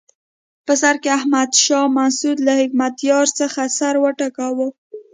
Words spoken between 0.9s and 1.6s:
کې احمد